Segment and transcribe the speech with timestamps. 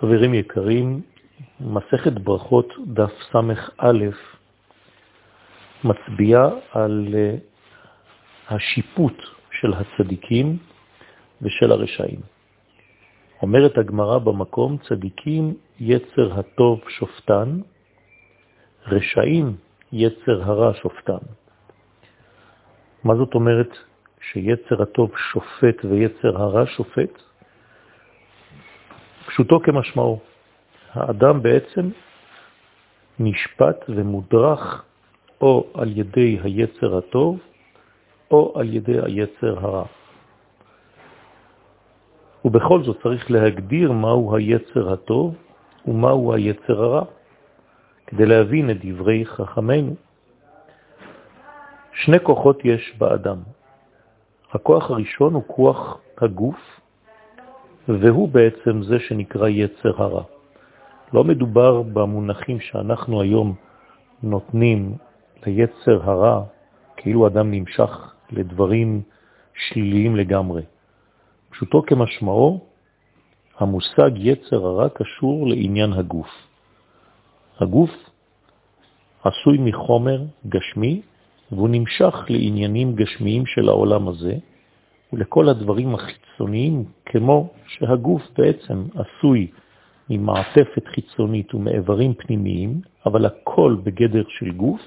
[0.00, 1.00] חברים יקרים,
[1.60, 3.92] מסכת ברכות דף ס"א
[5.84, 7.34] מצביעה על אה,
[8.48, 9.16] השיפוט
[9.60, 10.56] של הצדיקים
[11.42, 12.20] ושל הרשעים.
[13.42, 17.60] אומרת הגמרא במקום, צדיקים יצר הטוב שופטן,
[18.86, 19.56] רשעים
[19.92, 21.24] יצר הרע שופטן.
[23.04, 23.70] מה זאת אומרת
[24.20, 27.29] שיצר הטוב שופט ויצר הרע שופט?
[29.30, 30.18] פשוטו כמשמעו.
[30.92, 31.90] האדם בעצם
[33.18, 34.84] נשפט ומודרך
[35.40, 37.38] או על ידי היצר הטוב
[38.30, 39.84] או על ידי היצר הרע.
[42.44, 45.34] ובכל זאת צריך להגדיר מהו היצר הטוב
[45.86, 47.04] ומהו היצר הרע,
[48.06, 49.94] כדי להבין את דברי חכמינו.
[51.92, 53.38] שני כוחות יש באדם.
[54.52, 56.80] הכוח הראשון הוא כוח הגוף,
[58.00, 60.22] והוא בעצם זה שנקרא יצר הרע.
[61.12, 63.54] לא מדובר במונחים שאנחנו היום
[64.22, 64.94] נותנים
[65.46, 66.42] ליצר הרע,
[66.96, 69.02] כאילו אדם נמשך לדברים
[69.54, 70.62] שליליים לגמרי.
[71.50, 72.60] פשוטו כמשמעו,
[73.58, 76.30] המושג יצר הרע קשור לעניין הגוף.
[77.60, 77.90] הגוף
[79.24, 81.00] עשוי מחומר גשמי,
[81.52, 84.34] והוא נמשך לעניינים גשמיים של העולם הזה,
[85.12, 89.50] ולכל הדברים החיצוניים, כמו שהגוף בעצם עשוי
[90.10, 94.80] ממעטפת חיצונית ומעברים פנימיים, אבל הכל בגדר של גוף,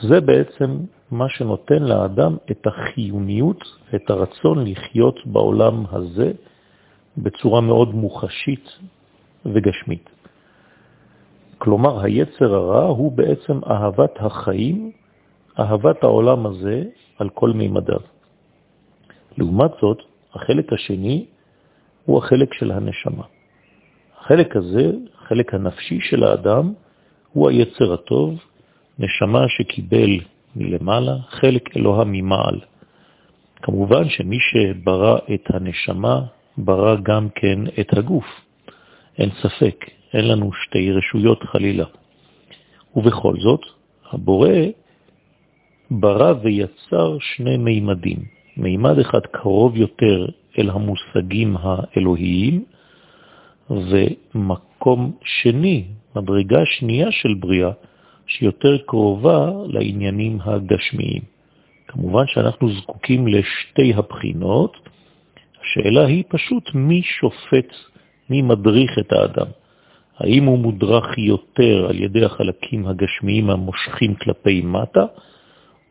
[0.00, 0.70] זה בעצם
[1.10, 6.32] מה שנותן לאדם את החיוניות ואת הרצון לחיות בעולם הזה
[7.18, 8.68] בצורה מאוד מוחשית
[9.46, 10.10] וגשמית.
[11.58, 14.92] כלומר, היצר הרע הוא בעצם אהבת החיים,
[15.58, 16.84] אהבת העולם הזה
[17.18, 18.00] על כל מימדיו.
[19.38, 21.24] לעומת זאת, החלק השני
[22.04, 23.24] הוא החלק של הנשמה.
[24.20, 26.72] החלק הזה, החלק הנפשי של האדם,
[27.32, 28.38] הוא היצר הטוב,
[28.98, 30.20] נשמה שקיבל
[30.56, 32.60] מלמעלה, חלק אלוה ממעל.
[33.62, 36.20] כמובן שמי שברא את הנשמה,
[36.58, 38.26] ברא גם כן את הגוף.
[39.18, 39.84] אין ספק,
[40.14, 41.84] אין לנו שתי רשויות חלילה.
[42.96, 43.60] ובכל זאת,
[44.10, 44.50] הבורא
[45.90, 48.39] ברא ויצר שני מימדים.
[48.60, 50.26] מימד אחד קרוב יותר
[50.58, 52.64] אל המושגים האלוהיים,
[53.70, 55.84] ומקום שני,
[56.16, 57.70] מדרגה שנייה של בריאה,
[58.26, 61.22] שיותר קרובה לעניינים הגשמיים.
[61.88, 64.76] כמובן שאנחנו זקוקים לשתי הבחינות,
[65.62, 67.74] השאלה היא פשוט מי שופט,
[68.30, 69.46] מי מדריך את האדם.
[70.18, 75.04] האם הוא מודרך יותר על ידי החלקים הגשמיים המושכים כלפי מטה,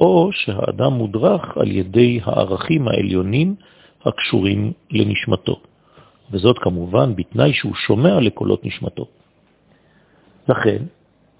[0.00, 3.54] או שהאדם מודרך על ידי הערכים העליונים
[4.04, 5.60] הקשורים לנשמתו.
[6.30, 9.06] וזאת כמובן בתנאי שהוא שומע לקולות נשמתו.
[10.48, 10.82] לכן,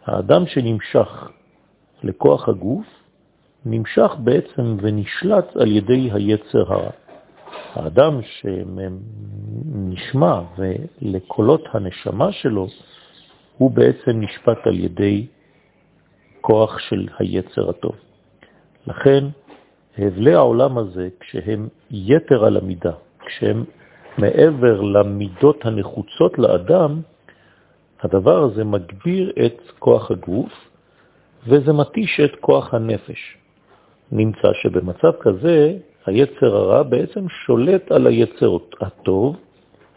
[0.05, 1.29] האדם שנמשך
[2.03, 2.87] לכוח הגוף,
[3.65, 6.91] נמשך בעצם ונשלט על ידי היצר הרע.
[7.75, 8.21] האדם
[9.83, 12.67] שנשמע ולקולות הנשמה שלו,
[13.59, 15.27] הוא בעצם נשפט על ידי
[16.41, 17.97] כוח של היצר הטוב.
[18.87, 19.25] לכן,
[19.99, 22.93] הבלי העולם הזה, כשהם יתר על המידה,
[23.27, 23.65] כשהם
[24.19, 27.01] מעבר למידות הנחוצות לאדם,
[28.03, 30.53] הדבר הזה מגביר את כוח הגוף,
[31.47, 33.37] וזה מתיש את כוח הנפש.
[34.13, 35.77] נמצא שבמצב כזה,
[36.07, 39.37] היצר הרע בעצם שולט על היצר הטוב,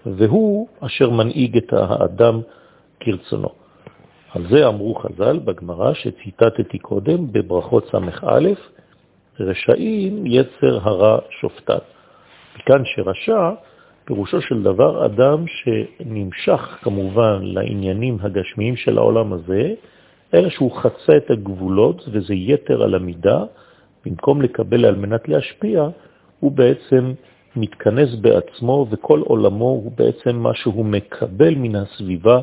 [0.06, 2.42] והוא אשר מנהיג את האדם
[3.00, 3.59] כרצונו.
[4.36, 8.50] על זה אמרו חז"ל בגמרא שציטטתי קודם בברכות ס"א,
[9.40, 11.78] רשעים יצר הרע שופטן.
[12.58, 13.50] מכאן שרשע
[14.06, 19.74] פירושו של דבר אדם שנמשך כמובן לעניינים הגשמיים של העולם הזה,
[20.34, 23.44] אלא שהוא חצה את הגבולות וזה יתר על המידה,
[24.06, 25.88] במקום לקבל על מנת להשפיע,
[26.40, 27.14] הוא בעצם
[27.56, 32.40] מתכנס בעצמו וכל עולמו הוא בעצם מה שהוא מקבל מן הסביבה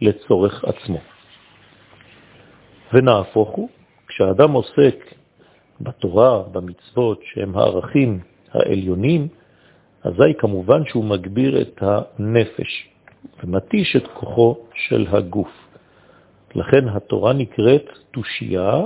[0.00, 0.98] לצורך עצמו.
[2.92, 3.68] ונהפוך הוא,
[4.08, 5.14] כשאדם עוסק
[5.80, 8.20] בתורה, במצוות, שהם הערכים
[8.52, 9.28] העליונים,
[10.04, 12.88] אזי כמובן שהוא מגביר את הנפש
[13.44, 15.50] ומתיש את כוחו של הגוף.
[16.54, 18.80] לכן התורה נקראת תושייה,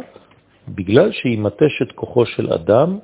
[0.68, 2.98] בגלל שהיא מתשת כוחו של אדם,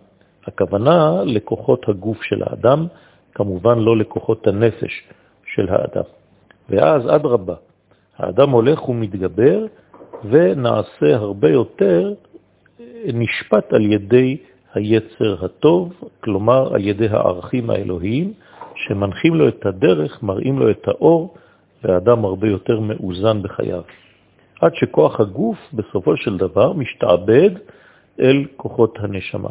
[0.46, 2.86] הכוונה לכוחות הגוף של האדם,
[3.34, 5.02] כמובן לא לכוחות הנפש
[5.54, 6.04] של האדם.
[6.68, 7.54] ואז עד רבה,
[8.18, 9.66] האדם הולך ומתגבר
[10.24, 12.14] ונעשה הרבה יותר
[13.06, 14.36] נשפט על ידי
[14.74, 18.32] היצר הטוב, כלומר על ידי הערכים האלוהיים,
[18.74, 21.34] שמנחים לו את הדרך, מראים לו את האור,
[21.84, 23.82] והאדם הרבה יותר מאוזן בחייו.
[24.60, 27.50] עד שכוח הגוף בסופו של דבר משתעבד
[28.20, 29.48] אל כוחות הנשמה.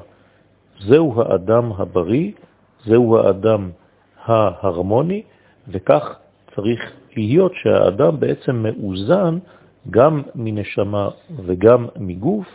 [0.79, 2.31] זהו האדם הבריא,
[2.85, 3.69] זהו האדם
[4.25, 5.21] ההרמוני,
[5.67, 6.15] וכך
[6.55, 9.37] צריך להיות שהאדם בעצם מאוזן
[9.91, 11.09] גם מנשמה
[11.45, 12.47] וגם מגוף,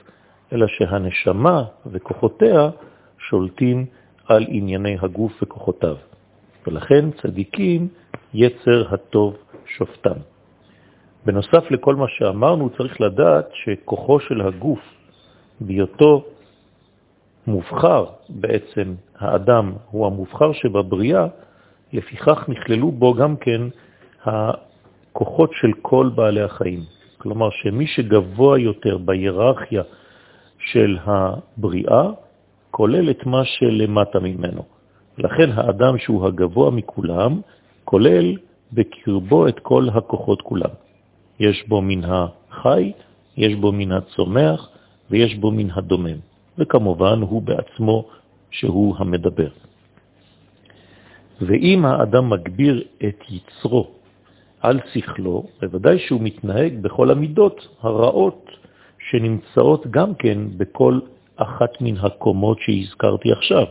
[0.52, 2.70] אלא שהנשמה וכוחותיה
[3.18, 3.86] שולטים
[4.28, 5.96] על ענייני הגוף וכוחותיו.
[6.66, 7.88] ולכן צדיקים
[8.34, 9.36] יצר הטוב
[9.66, 10.18] שופטם.
[11.26, 14.80] בנוסף לכל מה שאמרנו, צריך לדעת שכוחו של הגוף,
[15.60, 16.24] בהיותו
[17.46, 21.26] מובחר, בעצם האדם הוא המובחר שבבריאה,
[21.92, 23.60] לפיכך נכללו בו גם כן
[24.24, 26.80] הכוחות של כל בעלי החיים.
[27.24, 29.82] כלומר שמי שגבוה יותר בהיררכיה
[30.58, 32.04] של הבריאה,
[32.70, 34.62] כולל את מה שלמטה ממנו.
[35.18, 37.40] לכן האדם שהוא הגבוה מכולם,
[37.84, 38.36] כולל
[38.72, 40.74] בקרבו את כל הכוחות כולם.
[41.40, 42.92] יש בו מן החי,
[43.36, 44.68] יש בו מן הצומח
[45.10, 46.18] ויש בו מן הדומם.
[46.58, 48.04] וכמובן הוא בעצמו
[48.50, 49.50] שהוא המדבר.
[51.40, 54.03] ואם האדם מגביר את יצרו
[54.64, 58.50] על שכלו, בוודאי שהוא מתנהג בכל המידות הרעות
[59.10, 61.00] שנמצאות גם כן בכל
[61.36, 63.64] אחת מן הקומות שהזכרתי עכשיו.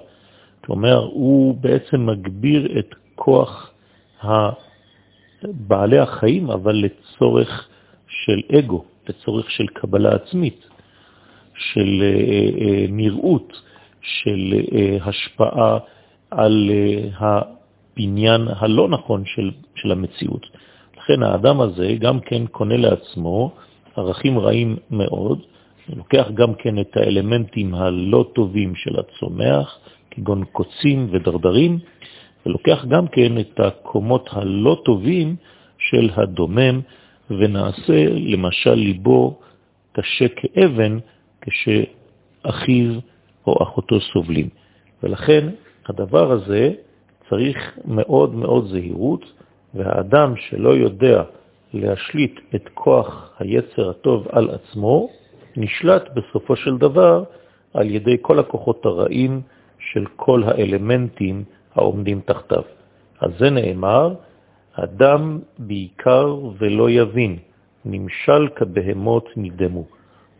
[0.65, 3.71] כלומר, הוא בעצם מגביר את כוח
[5.43, 7.67] בעלי החיים, אבל לצורך
[8.07, 10.67] של אגו, לצורך של קבלה עצמית,
[11.55, 12.07] של אה,
[12.61, 13.61] אה, נראות,
[14.01, 15.77] של אה, השפעה
[16.31, 16.71] על
[17.17, 20.62] הבניין הלא נכון של, של המציאות.
[21.03, 23.51] לכן האדם הזה גם כן קונה לעצמו
[23.95, 25.39] ערכים רעים מאוד,
[25.89, 29.77] לוקח גם כן את האלמנטים הלא טובים של הצומח,
[30.11, 31.79] כגון קוצים ודרדרים,
[32.45, 35.35] ולוקח גם כן את הקומות הלא טובים
[35.77, 36.81] של הדומם,
[37.29, 39.39] ונעשה למשל ליבו
[39.91, 40.99] קשה כאבן
[41.41, 42.93] כשאחיו
[43.47, 44.49] או אחותו סובלים.
[45.03, 45.49] ולכן
[45.87, 46.71] הדבר הזה
[47.29, 49.25] צריך מאוד מאוד זהירות,
[49.73, 51.23] והאדם שלא יודע
[51.73, 55.09] להשליט את כוח היצר הטוב על עצמו,
[55.57, 57.23] נשלט בסופו של דבר
[57.73, 59.41] על ידי כל הכוחות הרעים
[59.79, 61.43] של כל האלמנטים
[61.75, 62.63] העומדים תחתיו.
[63.21, 64.13] אז זה נאמר,
[64.73, 67.37] אדם בעיקר ולא יבין,
[67.85, 69.85] נמשל כבהמות נדמו.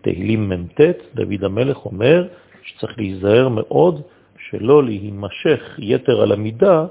[0.01, 0.81] תהילים מ"ט,
[1.15, 2.27] דוד המלך אומר
[2.63, 4.01] שצריך להיזהר מאוד
[4.49, 6.85] שלא להימשך יתר על המידה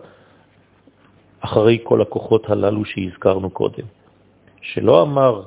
[1.44, 3.84] אחרי כל הכוחות הללו שהזכרנו קודם.
[4.62, 5.42] שלא אמר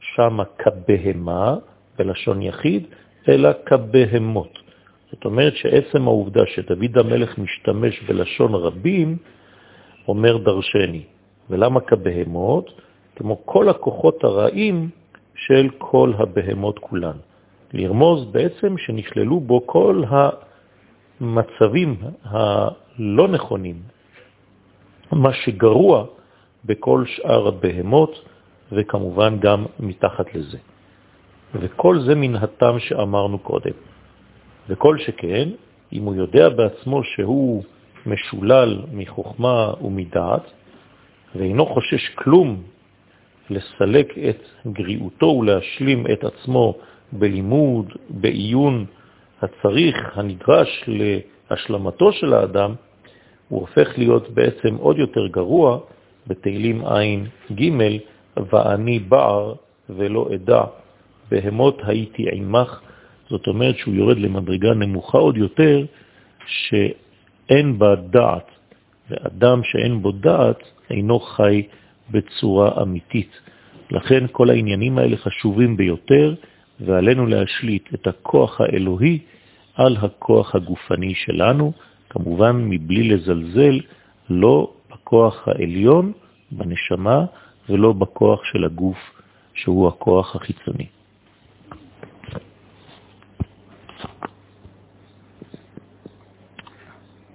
[0.00, 1.56] שמה כבהמה
[1.98, 2.86] בלשון יחיד,
[3.28, 4.58] אלא כבהמות.
[5.10, 9.16] זאת אומרת שעצם העובדה שדוד המלך משתמש בלשון רבים,
[10.08, 11.02] אומר דרשני.
[11.50, 12.70] ולמה כבהמות?
[13.16, 14.88] כמו כל הכוחות הרעים
[15.34, 17.16] של כל הבהמות כולן.
[17.72, 20.02] לרמוז בעצם שנכללו בו כל
[21.20, 23.76] המצבים הלא נכונים,
[25.12, 26.04] מה שגרוע
[26.64, 28.24] בכל שאר הבהמות,
[28.72, 30.58] וכמובן גם מתחת לזה.
[31.54, 33.74] וכל זה מן הטעם שאמרנו קודם.
[34.68, 35.48] וכל שכן,
[35.92, 37.64] אם הוא יודע בעצמו שהוא
[38.06, 40.52] משולל מחוכמה ומדעת,
[41.34, 42.62] ואינו חושש כלום
[43.50, 46.74] לסלק את גריעותו ולהשלים את עצמו
[47.12, 48.86] בלימוד, בעיון
[49.42, 52.74] הצריך, הנדרש להשלמתו של האדם,
[53.50, 55.78] הוא הופך להיות בעצם עוד יותר גרוע
[56.26, 57.70] בתהילים עין ג'
[58.50, 59.54] ואני בער
[59.90, 60.62] ולא אדע,
[61.30, 62.80] בהמות הייתי עמך,
[63.28, 65.84] זאת אומרת שהוא יורד למדרגה נמוכה עוד יותר,
[66.46, 68.50] שאין בה דעת,
[69.10, 71.62] ואדם שאין בו דעת אינו חי
[72.10, 73.30] בצורה אמיתית.
[73.90, 76.34] לכן כל העניינים האלה חשובים ביותר,
[76.80, 79.18] ועלינו להשליט את הכוח האלוהי
[79.74, 81.72] על הכוח הגופני שלנו,
[82.10, 83.80] כמובן מבלי לזלזל
[84.30, 86.12] לא בכוח העליון,
[86.50, 87.24] בנשמה,
[87.68, 88.98] ולא בכוח של הגוף,
[89.54, 90.86] שהוא הכוח החיצוני.